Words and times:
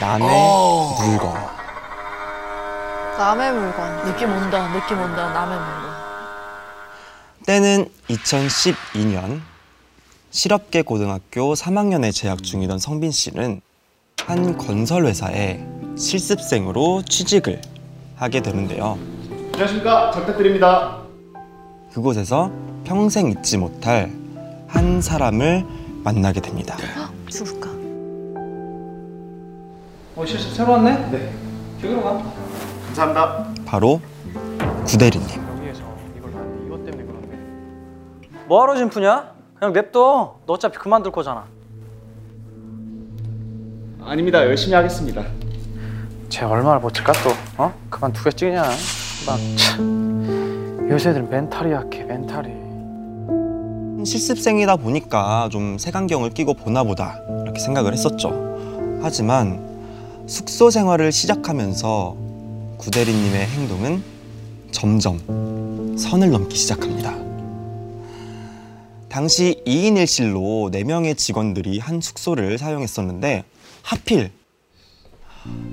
남의 0.00 0.28
물건. 0.28 1.34
남의 3.18 3.52
물건. 3.52 4.04
느낌 4.04 4.30
온다, 4.30 4.72
느낌 4.72 4.98
온다, 4.98 5.32
남의 5.32 5.58
물건. 5.58 5.88
때는 7.46 7.90
2012년 8.08 9.40
실업계 10.30 10.82
고등학교 10.82 11.54
3학년에 11.54 12.14
재학 12.14 12.42
중이던 12.42 12.78
성빈 12.78 13.10
씨는 13.10 13.60
한 14.24 14.56
건설 14.56 15.06
회사에 15.06 15.64
실습생으로 15.96 17.02
취직을 17.02 17.60
하게 18.16 18.40
되는데요. 18.40 18.98
안녕하십니까. 19.54 20.12
잘 20.12 20.22
부탁드립니다. 20.22 20.98
그곳에서 21.92 22.52
평생 22.84 23.30
잊지 23.30 23.56
못할 23.56 24.12
한 24.68 25.00
사람을 25.00 25.66
만나게 26.04 26.40
됩니다. 26.40 26.76
누굴까? 27.32 27.67
어 30.18 30.26
실습 30.26 30.52
새로 30.52 30.72
왔네? 30.72 31.10
네. 31.12 31.32
저기로 31.80 32.02
가. 32.02 32.20
감사합니다. 32.86 33.54
바로 33.64 34.00
구대리님. 34.84 35.28
여기에서 35.28 35.82
이걸 36.16 36.34
하는데 36.34 36.66
이것 36.66 36.84
때문에 36.84 37.04
그런데. 37.04 37.38
뭐하러 38.48 38.76
짐 38.76 38.94
푸냐? 38.94 39.30
그냥 39.54 39.72
냅둬. 39.72 40.40
너 40.44 40.52
어차피 40.54 40.76
그만둘 40.78 41.12
거잖아. 41.12 41.44
아닙니다. 44.02 44.44
열심히 44.44 44.74
하겠습니다. 44.74 45.22
쟤 46.28 46.44
얼마나 46.44 46.80
버틸까 46.80 47.12
또? 47.22 47.30
어? 47.62 47.72
그만 47.88 48.12
두겠지냐? 48.12 48.62
막 48.62 49.38
참. 49.56 50.88
요새들은 50.90 51.30
멘탈이 51.30 51.70
약해 51.70 52.02
멘탈이. 52.02 52.58
실습생이다 54.04 54.74
보니까 54.78 55.48
좀 55.52 55.78
색안경을 55.78 56.30
끼고 56.30 56.54
보나 56.54 56.82
보다 56.82 57.20
이렇게 57.44 57.60
생각을 57.60 57.92
했었죠. 57.92 58.32
하지만 59.00 59.67
숙소 60.28 60.68
생활을 60.70 61.10
시작하면서 61.10 62.16
구대리님의 62.76 63.46
행동은 63.46 64.02
점점 64.70 65.96
선을 65.98 66.30
넘기 66.30 66.54
시작합니다. 66.54 67.16
당시 69.08 69.62
2인 69.66 69.94
1실로 69.94 70.70
4명의 70.70 71.16
직원들이 71.16 71.78
한 71.78 72.02
숙소를 72.02 72.58
사용했었는데 72.58 73.44
하필 73.82 74.30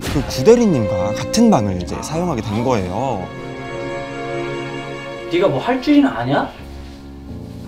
그 0.01 0.25
구대리님과 0.27 1.15
같은 1.15 1.51
방을 1.51 1.81
이제 1.81 2.01
사용하게 2.01 2.41
된 2.41 2.63
거예요. 2.63 3.27
네가 5.33 5.49
뭐 5.49 5.59
할 5.59 5.81
줄이나 5.81 6.17
아냐? 6.19 6.49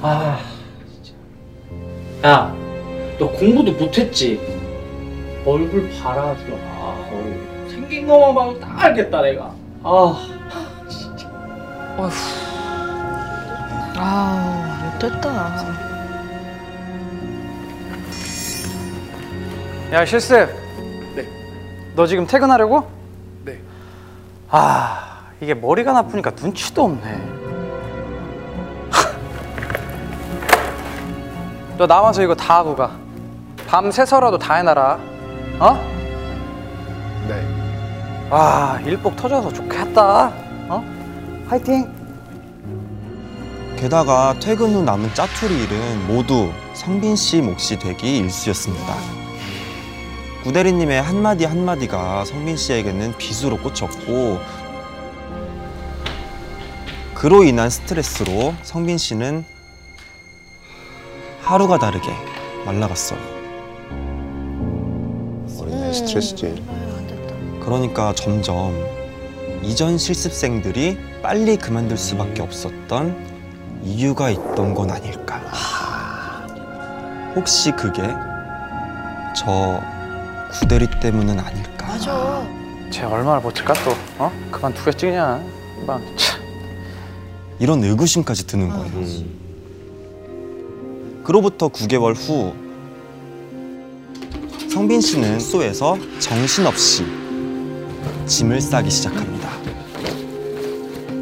아, 0.01 0.39
진짜. 0.93 1.11
야, 2.29 2.55
너 3.19 3.29
공부도 3.29 3.73
못했지? 3.73 4.39
얼굴 5.45 5.89
봐라, 5.99 6.35
주라. 6.37 6.55
아, 6.57 6.66
얼굴. 6.87 7.67
생긴 7.69 8.07
것만 8.07 8.35
봐도 8.35 8.59
다 8.59 8.69
알겠다, 8.77 9.21
내가. 9.21 9.51
아, 9.83 10.27
진짜. 10.89 11.27
아우, 13.97 14.91
못됐다. 14.91 15.77
야, 19.93 20.05
실습. 20.05 20.49
네. 21.15 21.25
너 21.95 22.05
지금 22.05 22.27
퇴근하려고? 22.27 22.85
네. 23.45 23.57
아, 24.49 25.21
이게 25.39 25.53
머리가 25.53 25.93
나쁘니까 25.93 26.31
눈치도 26.31 26.83
없네. 26.83 27.21
너 31.77 31.87
남아서 31.87 32.21
이거 32.21 32.35
다 32.35 32.57
하고 32.57 32.75
가. 32.75 32.91
밤새서라도 33.67 34.37
다 34.37 34.55
해놔라. 34.55 34.99
어? 35.59 35.96
네. 37.27 38.29
와, 38.29 38.79
일복 38.85 39.15
터져서 39.15 39.51
좋겠다. 39.53 40.27
어? 40.69 40.83
화이팅! 41.47 41.91
게다가 43.77 44.35
퇴근 44.39 44.73
후 44.73 44.81
남은 44.81 45.13
짜투리 45.13 45.63
일은 45.63 46.07
모두 46.07 46.51
성빈 46.73 47.15
씨 47.15 47.41
몫이 47.41 47.77
되기 47.77 48.17
일쑤였습니다. 48.17 48.95
구대리님의 50.43 51.01
한마디 51.01 51.45
한마디가 51.45 52.25
성빈 52.25 52.57
씨에게는 52.57 53.17
빗으로 53.17 53.57
꽂혔고 53.57 54.39
그로 57.13 57.43
인한 57.43 57.69
스트레스로 57.69 58.53
성빈 58.63 58.97
씨는 58.97 59.43
하루가 61.41 61.77
다르게 61.77 62.09
말라갔어요. 62.65 63.19
어린애 65.59 65.93
스트레스지. 65.93 66.76
그러니까 67.67 68.13
점점 68.15 68.73
이전 69.61 69.97
실습생들이 69.97 70.97
빨리 71.21 71.57
그만둘 71.57 71.97
수밖에 71.97 72.41
없었던 72.41 73.83
이유가 73.83 74.29
있던 74.29 74.73
건 74.73 74.89
아닐까. 74.89 75.41
혹시 77.35 77.71
그게 77.71 78.03
저 79.35 79.81
구대리 80.53 80.87
때문은 81.01 81.37
아닐까. 81.37 81.87
맞아. 81.87 82.41
쟤 82.89 83.03
얼마나 83.03 83.41
버틸까 83.41 83.73
또? 83.83 83.91
어? 84.17 84.31
그만 84.49 84.73
두겠지 84.73 85.07
그냥. 85.07 85.45
막 85.85 86.01
참. 86.15 86.39
이런 87.59 87.83
의구심까지 87.83 88.47
드는 88.47 88.69
거예요. 88.69 88.85
음. 88.93 89.35
그로부터 91.25 91.67
9개월 91.67 92.15
후 92.15 92.55
성빈 94.71 95.01
씨는 95.01 95.41
숙소에서 95.41 95.97
정신없이 96.19 97.26
짐을 98.27 98.59
싸기 98.61 98.89
시작합니다. 98.89 99.49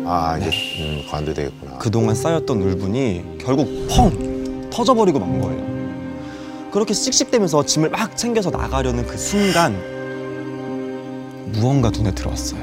아 0.07 0.37
이게 0.37 0.49
음, 0.79 1.03
관도 1.09 1.33
되겠구나. 1.33 1.77
그동안 1.77 2.15
쌓였던 2.15 2.61
울분이 2.61 3.37
결국 3.39 3.87
펑 3.89 4.69
터져버리고 4.69 5.19
만 5.19 5.39
거예요. 5.41 5.75
그렇게 6.71 6.93
씩씩대면서 6.93 7.65
짐을 7.65 7.89
막 7.89 8.17
챙겨서 8.17 8.49
나가려는 8.49 9.05
그 9.07 9.17
순간 9.17 9.73
무언가 11.53 11.89
눈에 11.89 12.11
들어왔어요. 12.13 12.61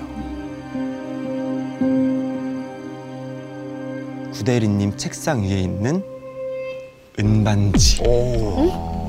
구대리님 4.32 4.96
책상 4.96 5.42
위에 5.42 5.60
있는 5.60 6.02
은반지. 7.18 8.02
오. 8.04 9.01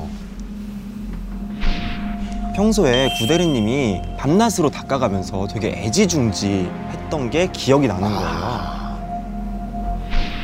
평소에 2.54 3.10
구대리님이 3.18 4.00
밤낮으로 4.16 4.70
닦아가면서 4.70 5.48
되게 5.48 5.70
애지중지 5.84 6.70
했던 6.90 7.28
게 7.28 7.48
기억이 7.48 7.88
나는 7.88 8.08
거예요. 8.08 8.94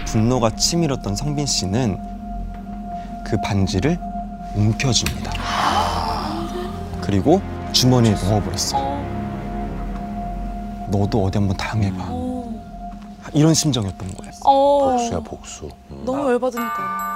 분노가 0.06 0.50
치밀었던 0.50 1.14
성빈 1.14 1.46
씨는 1.46 1.98
그 3.24 3.40
반지를 3.42 3.96
움켜줍니다. 4.56 5.32
그리고 7.00 7.40
주머니에 7.72 8.12
넣어버렸어요. 8.14 9.00
너도 10.88 11.24
어디 11.24 11.38
한번 11.38 11.56
당해봐. 11.56 12.08
이런 13.32 13.54
심정이었던 13.54 14.14
거예요. 14.16 14.32
어. 14.44 14.96
복수야 14.96 15.20
복수. 15.20 15.68
음. 15.92 16.02
너무 16.04 16.28
열받으니까. 16.32 17.09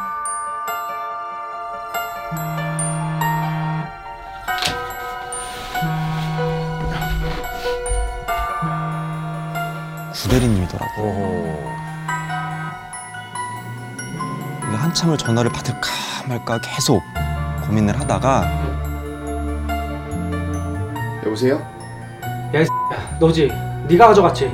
구대리님이더라고요. 10.24 11.06
오호. 11.06 11.70
이게 14.66 14.76
한참을 14.76 15.18
전화를 15.18 15.52
받을까 15.52 15.90
말까 16.26 16.58
계속 16.62 17.02
고민을 17.66 17.98
하다가 18.00 18.44
여보세요? 21.26 21.62
너지? 23.20 23.50
네가 23.87 24.08
가져갔지? 24.08 24.46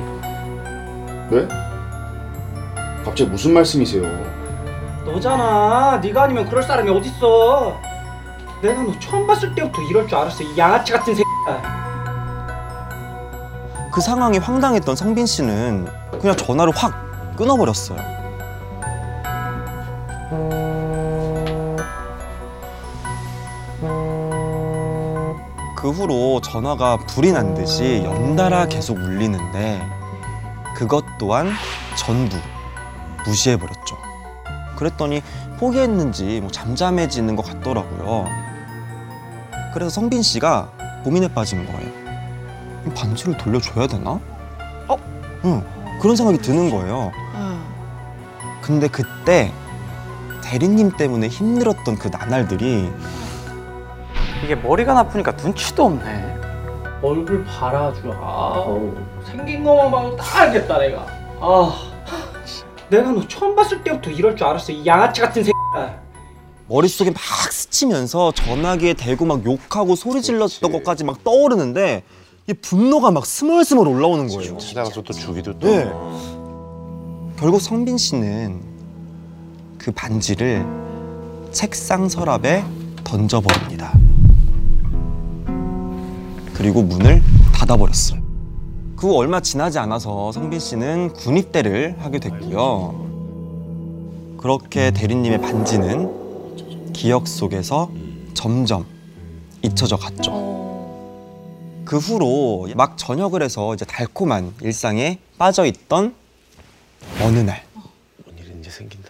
왜? 1.29 1.47
갑자기 3.05 3.29
무슨 3.29 3.53
말씀이세요? 3.53 4.03
너잖아. 5.05 5.99
네가 6.03 6.23
아니면 6.23 6.47
그럴 6.47 6.61
사람이 6.61 6.89
어딨어? 6.89 7.79
내가 8.61 8.81
너 8.83 8.99
처음 8.99 9.25
봤을 9.25 9.55
때부터 9.55 9.81
이럴 9.83 10.07
줄 10.07 10.17
알았어. 10.17 10.43
이 10.43 10.57
양아치 10.57 10.91
같은 10.91 11.15
새끼야. 11.15 11.30
그 13.91 13.99
상황이 13.99 14.37
황당했던 14.37 14.95
성빈 14.95 15.25
씨는 15.25 15.87
그냥 16.21 16.37
전화를 16.37 16.71
확 16.75 17.35
끊어버렸어요. 17.35 17.99
그 25.75 25.89
후로 25.89 26.39
전화가 26.41 26.97
불이 27.07 27.31
난 27.33 27.53
듯이 27.53 28.01
연달아 28.05 28.67
계속 28.67 28.97
울리는데 28.97 29.81
그것 30.75 31.03
또한 31.17 31.49
전부 31.97 32.37
무시해버렸죠. 33.25 33.97
그랬더니 34.77 35.21
포기했는지 35.59 36.39
뭐 36.39 36.49
잠잠해지는 36.49 37.35
것 37.35 37.45
같더라고요. 37.45 38.25
그래서 39.73 39.89
성빈 39.89 40.21
씨가 40.21 40.71
고민에 41.03 41.27
빠진 41.27 41.65
거예요. 41.65 42.00
이 42.85 42.89
반지를 42.89 43.37
돌려줘야 43.37 43.87
되나? 43.87 44.19
어? 44.87 44.97
응. 45.45 45.63
그런 46.01 46.15
생각이 46.15 46.39
드는 46.39 46.69
거예요. 46.69 47.11
응. 47.35 47.61
근데 48.61 48.87
그때 48.87 49.51
대리님 50.43 50.91
때문에 50.97 51.27
힘들었던 51.27 51.97
그 51.97 52.07
나날들이 52.09 52.91
이게 54.43 54.55
머리가 54.55 54.93
나쁘니까 54.93 55.31
눈치도 55.33 55.85
없네. 55.85 56.39
얼굴 57.03 57.43
봐라주. 57.45 58.11
아우 58.11 58.95
생긴 59.25 59.63
것만 59.63 59.91
봐도 59.91 60.15
다 60.15 60.41
알겠다 60.41 60.77
내가. 60.79 61.05
아 61.39 61.73
내가 62.89 63.11
너 63.11 63.27
처음 63.27 63.55
봤을 63.55 63.83
때부터 63.83 64.09
이럴 64.09 64.35
줄 64.35 64.47
알았어. 64.47 64.71
이 64.71 64.85
양아치 64.85 65.21
같은 65.21 65.43
새. 65.43 65.51
머릿속에 66.67 67.11
막 67.11 67.19
스치면서 67.51 68.31
전화기에 68.31 68.93
대고 68.93 69.25
막 69.25 69.43
욕하고 69.45 69.95
소리 69.95 70.21
질렀던. 70.21 70.71
것까지 70.71 71.03
막 71.03 71.23
떠오르는데 71.23 72.03
이 72.49 72.53
분노가 72.53 73.11
막 73.11 73.25
스멀스멀 73.25 73.87
올라오는 73.87 74.27
거예요. 74.27 74.57
찾아가서 74.57 75.01
또 75.03 75.13
주기도 75.13 75.57
또. 75.59 75.67
네. 75.67 75.91
결국 77.37 77.61
성빈 77.61 77.97
씨는 77.97 78.59
그 79.77 79.91
반지를 79.91 80.65
책상 81.51 82.07
서랍에 82.09 82.63
던져버립니다. 83.03 83.93
그리고 86.53 86.81
문을 86.83 87.21
닫아버렸어요. 87.53 88.21
그 88.95 89.07
후 89.07 89.15
얼마 89.17 89.39
지나지 89.39 89.79
않아서 89.79 90.31
성빈 90.31 90.59
씨는 90.59 91.13
군입대를 91.13 91.95
하게 91.99 92.19
됐고요. 92.19 93.09
그렇게 94.37 94.91
대리님의 94.91 95.41
반지는 95.41 96.93
기억 96.93 97.27
속에서 97.27 97.89
점점 98.35 98.85
잊혀져 99.63 99.95
갔죠. 99.97 100.60
그 101.85 101.97
후로 101.97 102.67
막 102.75 102.97
전역을 102.97 103.41
해서 103.43 103.73
이제 103.73 103.85
달콤한 103.85 104.53
일상에 104.61 105.19
빠져 105.37 105.65
있던 105.65 106.15
어느 107.21 107.39
날 107.39 107.63
뭔 108.23 108.37
일이 108.37 108.51
이제 108.59 108.69
생긴다. 108.69 109.09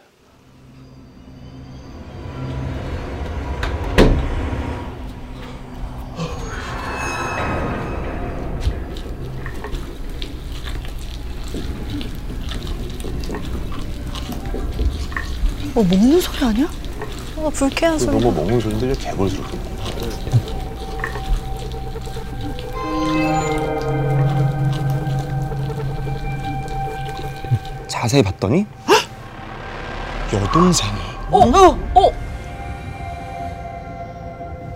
뭐 15.74 15.83
먹는 15.83 16.19
소리 16.19 16.44
아니야? 16.44 16.69
뭔가 17.35 17.50
불쾌한 17.51 17.97
그 17.97 18.06
소리. 18.06 18.19
너무 18.19 18.31
먹는 18.35 18.59
소리인데 18.59 18.94
개벌스럽게 19.00 19.57
먹는 19.57 19.90
자세히 27.91 28.23
봤더니 28.23 28.65
여동생이 30.33 30.93
어, 31.29 31.39
어, 31.39 31.77
어. 31.93 32.11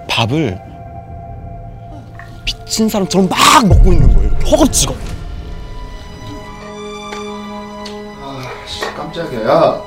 밥을 0.10 0.60
미친 2.46 2.90
사람처럼 2.90 3.30
막 3.30 3.38
먹고 3.68 3.94
있는 3.94 4.14
거예요. 4.14 4.28
이렇게 4.30 4.50
허겁지겁. 4.52 4.98
아씨 8.22 8.82
깜짝이야. 8.94 9.50
야, 9.50 9.82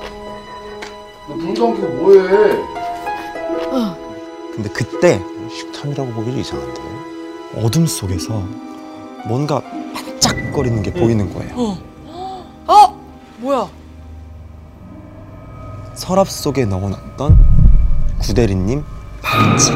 너 1.28 1.34
불도 1.34 1.69
안 1.69 1.75
켜고 1.80 1.88
뭐해? 1.88 2.28
근데 4.54 4.70
그때 4.70 5.20
식탐이라고 5.50 6.12
보기도 6.12 6.38
이상한데. 6.38 6.80
어둠 7.56 7.86
속에서 7.86 8.42
뭔가 9.26 9.60
반짝거리는 9.94 10.82
게 10.82 10.92
보이는 10.92 11.32
거예요. 11.32 11.54
어? 11.56 11.78
뭐야? 13.38 13.69
서랍 15.94 16.29
속에 16.29 16.64
넣어놨던 16.64 17.38
구대리님 18.20 18.85
반지. 19.23 19.73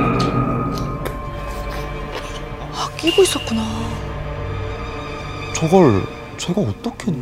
아, 2.75 2.88
끼고 2.97 3.23
있었구나. 3.23 3.62
저걸 5.55 6.03
제가 6.38 6.61
어떻게 6.61 7.12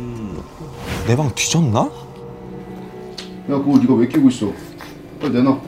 내 1.07 1.15
방 1.15 1.33
뒤졌나? 1.35 1.79
야, 1.81 1.89
그거 3.47 3.77
네가 3.77 3.93
왜 3.95 4.07
끼고 4.07 4.29
있어? 4.29 4.51
빨리 5.19 5.33
내놔. 5.33 5.59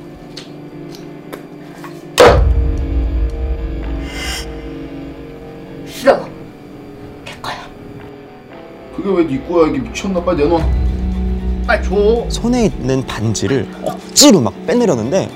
왜 9.13 9.27
네 9.27 9.39
거야? 9.48 9.68
이게 9.69 9.80
미쳤나? 9.80 10.24
빨리 10.24 10.44
내놔. 10.44 10.60
빨리 11.68 11.83
줘. 11.83 12.25
손에 12.30 12.65
있는 12.65 13.06
반지를 13.06 13.68
억지로 13.83 14.42
막 14.42 14.54
빼내려는데 14.65 15.30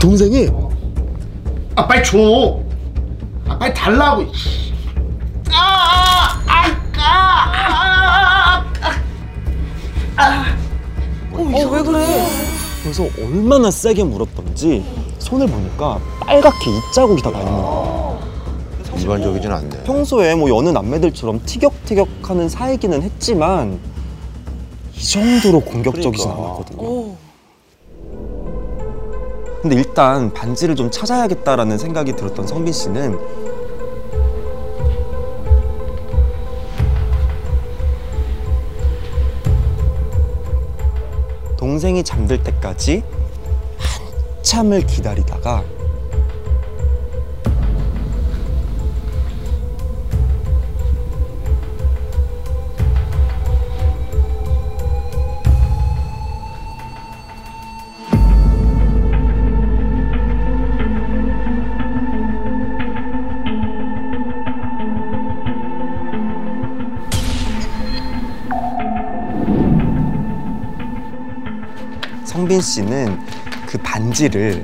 동생이 0.00 0.48
아 1.76 1.86
빨리 1.86 2.04
줘. 2.04 2.60
아 3.48 3.58
빨리 3.58 3.72
달라고. 3.74 4.26
어, 11.32 11.42
왜 11.70 11.82
그래? 11.82 12.26
그래서 12.82 13.06
얼마나 13.18 13.70
세게 13.70 14.04
물었던지 14.04 14.84
손을 15.18 15.46
보니까 15.46 15.98
빨갛게 16.32 16.70
입자국이 16.70 17.20
다나 17.22 17.38
있는 17.40 17.52
거예요. 17.52 18.18
일반적이진 18.96 19.52
않네. 19.52 19.82
평소에 19.84 20.34
뭐 20.34 20.48
여느 20.48 20.70
남매들처럼 20.70 21.42
티격태격하는 21.44 22.48
사이기는 22.48 23.02
했지만 23.02 23.78
이 24.94 25.04
정도로 25.04 25.60
공격적이진 25.60 26.30
그러니까. 26.30 26.44
않았거든요. 26.44 26.78
어. 26.80 27.18
근데 29.60 29.76
일단 29.76 30.32
반지를 30.32 30.74
좀 30.74 30.90
찾아야겠다라는 30.90 31.76
생각이 31.76 32.16
들었던 32.16 32.46
성빈 32.46 32.72
씨는 32.72 33.18
동생이 41.58 42.02
잠들 42.02 42.42
때까지 42.42 43.04
한참을 43.78 44.86
기다리다가 44.86 45.62
성빈 72.52 72.60
씨는 72.60 73.18
그 73.66 73.78
반지를 73.78 74.62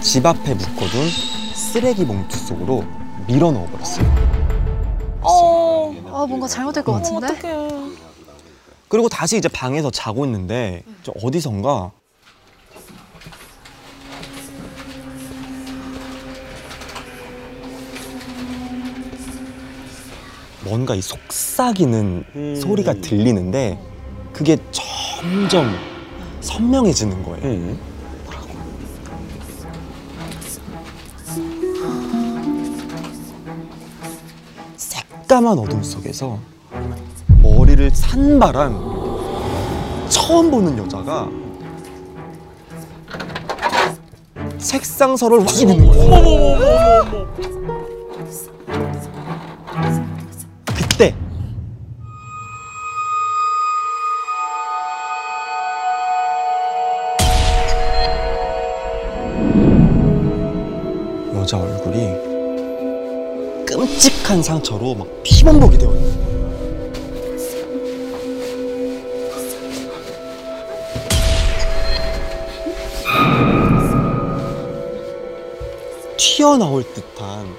집 0.00 0.26
앞에 0.26 0.54
묶어둔 0.54 1.08
쓰레기 1.54 2.04
봉투 2.04 2.36
속으로 2.36 2.84
밀어 3.28 3.52
넣어버렸어요. 3.52 4.06
어. 5.22 5.94
아, 6.08 6.26
뭔가 6.26 6.48
잘못될 6.48 6.82
것 6.82 6.92
같은데? 6.92 7.26
어떡해. 7.26 7.70
그리고 8.88 9.08
다시 9.08 9.36
이제 9.36 9.48
방에서 9.48 9.90
자고 9.90 10.24
있는데 10.24 10.82
저 11.04 11.12
어디선가 11.22 11.92
뭔가 20.64 20.96
이 20.96 21.00
속삭이는 21.00 22.56
소리가 22.60 22.94
들리는데 22.94 23.78
그게 24.32 24.56
점점 24.72 25.95
선명해지는 26.46 27.22
거예요. 27.24 27.44
응. 27.44 27.78
새까만 34.76 35.58
어둠 35.58 35.82
속에서 35.82 36.38
머리를 37.42 37.90
산발한 37.90 38.74
처음 40.08 40.50
보는 40.50 40.78
여자가 40.78 41.28
책상서를 44.58 45.40
휘두르는 45.40 45.86
거예요. 45.86 47.65
여자 61.46 61.58
얼굴이 61.58 62.08
끔찍한 63.66 64.42
상처로 64.42 64.96
막 64.96 65.06
피범벅이 65.22 65.78
되어 65.78 65.94
있는 65.94 66.26
거예요. 66.26 66.56
튀어나올 76.16 76.82
듯한 76.82 77.56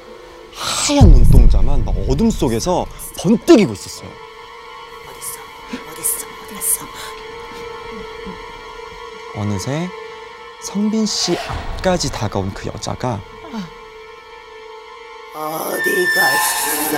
하얀 0.54 1.08
눈동자만 1.08 1.86
막 1.86 1.96
어둠 2.10 2.30
속에서 2.30 2.86
번뜩이고 3.18 3.72
있었어요. 3.72 4.10
어느새 9.38 9.88
성빈 10.62 11.06
씨 11.06 11.38
앞까지 11.38 12.12
다가온 12.12 12.54
그 12.54 12.68
여자가 12.68 13.22
어디 15.40 16.08
갔어? 16.16 16.98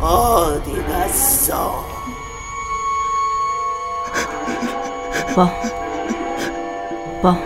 어디 0.00 0.80
갔어? 0.82 1.84
오빠. 5.32 5.50
오빠. 7.18 7.36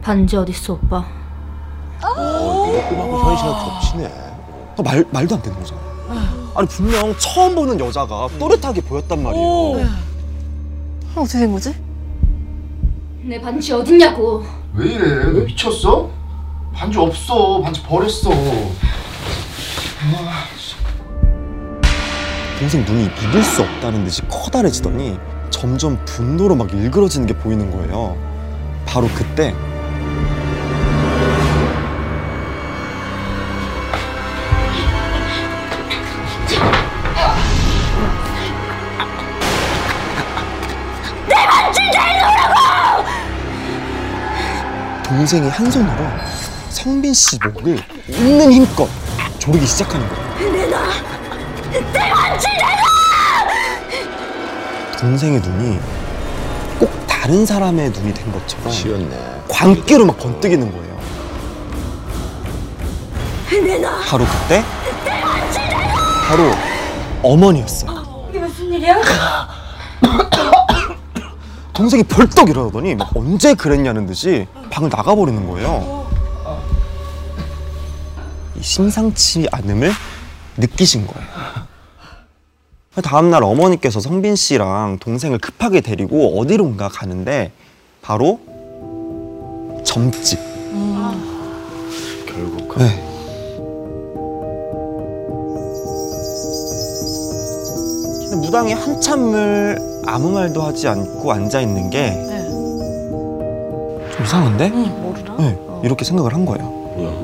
반지 0.00 0.34
어딨어, 0.38 0.72
오빠? 0.72 1.04
어, 2.02 2.72
이것도 2.72 3.18
현실과 3.18 3.64
겹치네. 3.64 4.06
아, 4.78 4.82
말, 4.82 5.04
말도 5.10 5.34
안 5.34 5.42
되는 5.42 5.58
거잖아요. 5.58 5.84
아니 6.54 6.66
분명 6.68 7.14
처음 7.18 7.54
보는 7.54 7.78
여자가 7.78 8.28
또렷하게 8.38 8.80
보였단 8.80 9.22
말이에요. 9.22 9.86
어떻게 11.16 11.38
된 11.40 11.52
거지? 11.52 11.74
내 13.24 13.38
반지 13.38 13.74
어딨냐고. 13.74 14.42
왜 14.74 14.86
이래? 14.94 15.24
너 15.32 15.40
미쳤어? 15.44 16.13
반지 16.74 16.98
없어. 16.98 17.60
반지 17.62 17.82
버렸어. 17.82 18.30
동생 22.58 22.84
눈이 22.84 23.08
믿을 23.08 23.42
수 23.42 23.62
없다는 23.62 24.04
듯이 24.04 24.22
커다래지더니 24.28 25.18
점점 25.50 26.02
분노로 26.04 26.54
막 26.54 26.72
일그러지는 26.72 27.26
게 27.26 27.34
보이는 27.34 27.70
거예요. 27.70 28.16
바로 28.86 29.08
그때 29.14 29.54
동생이 45.04 45.48
한 45.48 45.70
손으로 45.70 46.33
성빈 46.84 47.14
씨 47.14 47.38
목을 47.42 47.78
있는 48.08 48.52
힘껏 48.52 48.86
조르기 49.38 49.66
시작하는 49.66 50.06
거예요. 50.06 50.70
동생의 55.00 55.40
눈이 55.40 55.78
꼭 56.78 56.90
다른 57.06 57.46
사람의 57.46 57.88
눈이 57.88 58.12
된 58.12 58.30
것처럼 58.30 58.70
치였네. 58.70 59.44
광기로 59.48 60.04
막 60.04 60.18
번뜩이는 60.18 60.70
거예요. 60.70 60.94
바로 64.06 64.26
그때 64.26 64.62
바로 66.28 66.50
어머니였어요. 67.22 68.26
이게 68.28 68.40
무슨 68.40 68.70
일이야? 68.70 69.00
동생이 71.72 72.02
벌떡 72.02 72.50
일어나더니 72.50 72.94
막 72.94 73.08
언제 73.16 73.54
그랬냐는 73.54 74.04
듯이 74.04 74.46
방을 74.68 74.90
나가버리는 74.90 75.48
거예요. 75.48 76.03
이 78.64 78.66
심상치 78.66 79.46
않음을 79.52 79.90
느끼신 80.56 81.06
거예요. 81.06 81.28
다음날 83.02 83.44
어머니께서 83.44 84.00
성빈 84.00 84.36
씨랑 84.36 85.00
동생을 85.00 85.38
급하게 85.38 85.82
데리고 85.82 86.40
어디론가 86.40 86.88
가는데 86.88 87.52
바로 88.00 88.40
점집. 89.84 90.38
결국 92.26 92.78
네. 92.78 93.10
무당이 98.40 98.72
한참을 98.72 99.78
아무 100.06 100.30
말도 100.32 100.62
하지 100.62 100.88
않고 100.88 101.30
앉아 101.30 101.60
있는 101.60 101.90
게 101.90 102.12
좀 104.14 104.24
이상한데? 104.24 104.68
모르나? 104.68 105.36
네, 105.38 105.58
이렇게 105.82 106.04
생각을 106.04 106.32
한 106.34 106.46
거예요. 106.46 106.64
뭐야? 106.64 107.23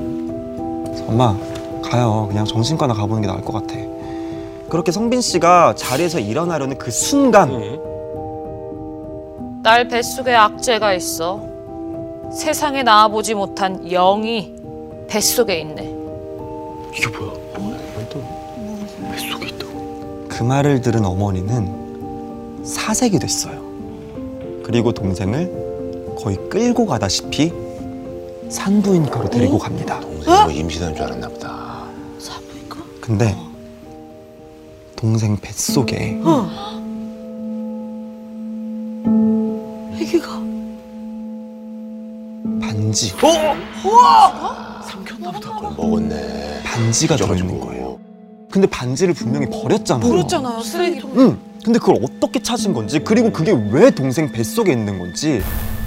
엄마 1.10 1.36
가요. 1.82 2.26
그냥 2.28 2.44
정신과나 2.44 2.94
가보는 2.94 3.22
게 3.22 3.26
나을 3.26 3.42
것 3.42 3.52
같아. 3.52 3.74
그렇게 4.68 4.92
성빈 4.92 5.20
씨가 5.20 5.74
자리에서 5.76 6.20
일어나려는 6.20 6.78
그 6.78 6.92
순간 6.92 7.50
딸 9.64 9.88
뱃속에 9.88 10.32
악재가 10.32 10.94
있어. 10.94 11.42
세상에 12.32 12.84
나와보지 12.84 13.34
못한 13.34 13.84
영이 13.88 14.54
뱃속에 15.08 15.58
있네. 15.58 15.82
이게 16.96 17.08
뭐야? 17.18 17.32
또 18.08 18.22
뱃속에 19.10 19.48
있다고? 19.48 20.28
그 20.28 20.44
말을 20.44 20.80
들은 20.80 21.04
어머니는 21.04 22.62
사색이 22.64 23.18
됐어요. 23.18 23.60
그리고 24.62 24.92
동생을 24.92 26.14
거의 26.16 26.36
끌고 26.48 26.86
가다시피 26.86 27.52
산부인과로 28.48 29.28
데리고 29.28 29.58
갑니다. 29.58 30.00
동생이 30.24 30.42
뭐 30.44 30.50
임신한 30.50 30.94
줄 30.94 31.04
알았나 31.04 31.28
보다. 31.28 31.84
근데 33.00 33.36
동생 34.94 35.36
뱃속에 35.36 36.20
애기가. 39.98 40.28
반지, 42.60 43.12
그걸 43.12 43.56
먹었네. 45.76 46.62
반지가 46.64 47.16
들어있는 47.16 47.60
거예요. 47.60 47.98
근데 48.50 48.68
반지를 48.68 49.14
분명히 49.14 49.46
버렸잖아요. 49.46 50.08
그렇잖아요. 50.10 50.60
쓰레기. 50.62 51.00
응. 51.16 51.38
근데 51.64 51.78
그걸 51.78 52.02
어떻게 52.02 52.40
찾은 52.42 52.72
건지 52.72 52.98
그리고 53.00 53.30
그게 53.32 53.52
왜 53.70 53.90
동생 53.90 54.30
뱃속에 54.30 54.72
있는 54.72 54.98
건지. 54.98 55.42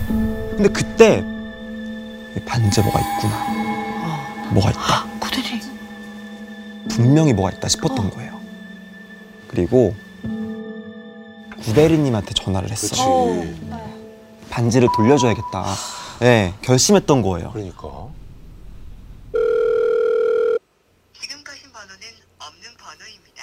근데 0.08 0.70
그때 0.70 1.24
이 2.36 2.40
반지에 2.46 2.84
뭐가 2.84 3.00
있구나. 3.00 3.73
뭐가 4.54 4.72
있다. 4.72 5.06
구대리. 5.20 5.62
분명히 6.90 7.34
뭐가 7.34 7.52
있다 7.56 7.68
싶었던 7.68 8.10
거예요. 8.12 8.40
그리고 9.48 9.96
구대리님한테 11.64 12.34
전화를 12.34 12.68
그렇지. 12.68 12.94
했어요. 12.94 13.44
반지를 14.50 14.88
돌려줘야겠다. 14.96 15.66
네, 16.20 16.54
결심했던 16.62 17.22
거예요. 17.22 17.52
그러니까. 17.52 18.08
지금 21.20 21.44
가신 21.44 21.72
번호는 21.72 22.02
없는 22.40 22.70
번호입니다. 22.78 23.42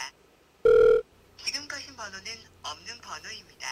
지금 1.45 1.67
가신 1.69 1.97
번호는 1.97 2.25
없는 2.63 3.01
번호입니다. 3.03 3.67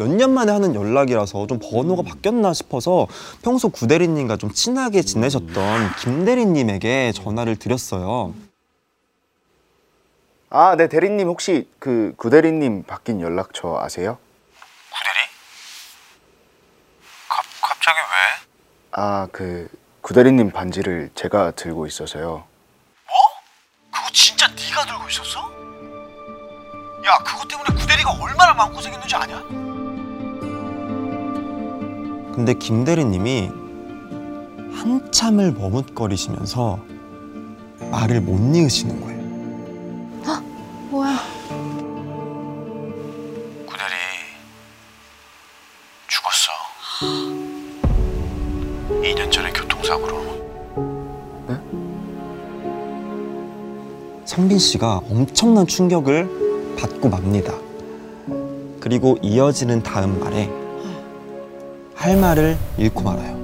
몇 0.00 0.08
년 0.08 0.32
만에 0.32 0.50
하는 0.50 0.74
연락이라서 0.74 1.46
좀 1.46 1.58
번호가 1.58 2.02
바뀌었나 2.02 2.54
싶어서 2.54 3.06
평소 3.42 3.68
구대리님과 3.68 4.38
좀 4.38 4.50
친하게 4.50 5.02
지내셨던 5.02 5.94
김대리님에게 6.00 7.12
전화를 7.12 7.56
드렸어요. 7.56 8.32
아, 10.48 10.74
네, 10.76 10.88
대리님 10.88 11.28
혹시 11.28 11.68
그 11.78 12.14
구대리님 12.16 12.84
바뀐 12.84 13.20
연락처 13.20 13.78
아세요? 13.78 14.16
갑자기 17.60 17.98
왜? 17.98 18.46
아, 18.92 19.28
그 19.30 19.68
구대리님 20.00 20.50
반지를 20.50 21.10
제가 21.14 21.50
들고 21.52 21.86
있어서요. 21.86 22.44
그거 23.92 24.10
진짜 24.12 24.46
네가 24.48 24.86
들고 24.86 25.08
있었어? 25.10 25.40
야 27.06 27.18
그것 27.24 27.46
때문에 27.48 27.68
구대리가 27.80 28.10
얼마나 28.12 28.54
마음고생했는지 28.54 29.14
아냐? 29.14 29.69
근데 32.40 32.54
김대리님이 32.54 33.50
한참을 34.72 35.52
머뭇거리시면서 35.52 36.80
말을 37.90 38.22
못 38.22 38.56
이으시는 38.56 38.98
거예요. 38.98 39.20
뭐야? 40.88 41.18
구대리 43.66 43.92
죽었어 46.08 46.50
2년 49.02 49.30
전에 49.30 49.52
교통사고로 49.52 50.40
성빈 54.24 54.58
씨가 54.58 55.02
엄청난 55.10 55.66
충격을 55.66 56.76
받고 56.78 57.10
맙니다. 57.10 57.52
그리고 58.80 59.18
이어지는 59.20 59.82
다음 59.82 60.18
말에 60.18 60.59
할 62.00 62.16
말을 62.16 62.56
잃고 62.78 63.02
말아요. 63.02 63.36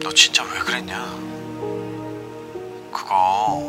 너 0.00 0.08
진짜 0.14 0.44
왜 0.44 0.60
그랬냐? 0.60 1.04
그거 2.92 3.60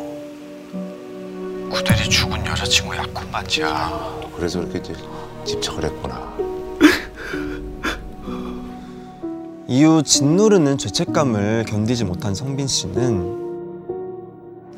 구대리 1.72 2.08
죽은 2.08 2.46
여자친구 2.46 2.94
약혼 2.94 3.28
반지야. 3.32 4.20
그래서 4.36 4.60
그렇게 4.60 4.78
이제 4.78 4.94
집착을 5.44 5.82
했구나. 5.86 6.32
이후 9.66 10.00
짓누르는 10.04 10.78
죄책감을 10.78 11.64
견디지 11.66 12.04
못한 12.04 12.36
성빈 12.36 12.68
씨는 12.68 13.40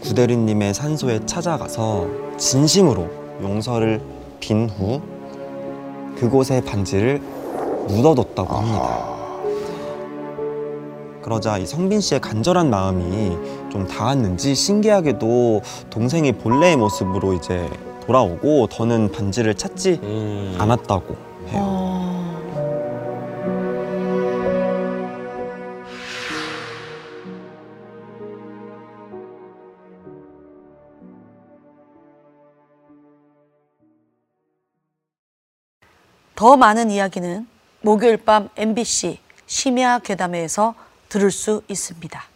구대리님의 0.01 0.73
산소에 0.73 1.27
찾아가서 1.27 2.09
진심으로 2.39 3.11
용서를 3.43 4.01
빈 4.41 4.71
후 4.71 5.03
그곳에 6.19 6.63
반지를 6.63 7.21
묻어뒀다고 7.89 8.55
합니다. 8.55 9.23
그러자 11.23 11.59
이 11.59 11.67
성빈 11.67 12.01
씨의 12.01 12.21
간절한 12.21 12.69
마음이 12.69 13.37
좀 13.71 13.87
닿았는지 13.87 14.55
신기하게도 14.55 15.63
동생이 15.89 16.33
본래의 16.33 16.77
모습으로 16.77 17.33
이제 17.35 17.69
돌아오고 18.07 18.67
더는 18.67 19.13
반지를 19.13 19.55
찾지 19.55 20.01
음. 20.03 20.57
않았다고 20.59 21.17
해요. 21.49 21.61
어. 21.65 21.93
더 36.35 36.57
많은 36.57 36.91
이야기는 36.91 37.47
목요일 37.85 38.17
밤 38.17 38.49
MBC 38.57 39.19
심야 39.47 39.99
괴담회에서 39.99 40.75
들을 41.09 41.33
수 41.33 41.63
있습니다. 41.69 42.32